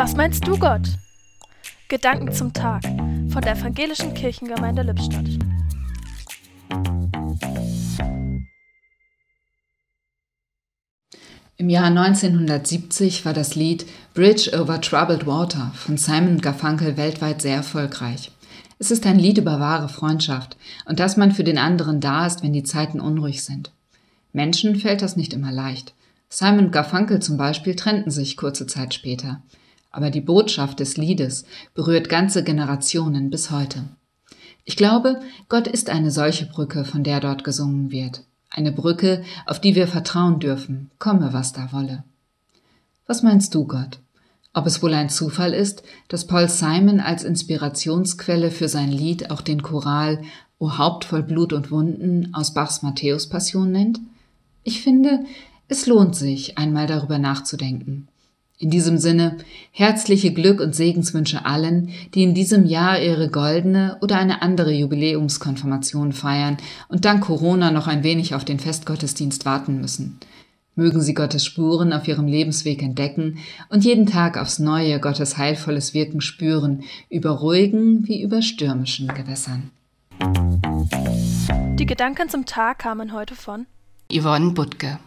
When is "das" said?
13.34-13.56, 25.02-25.16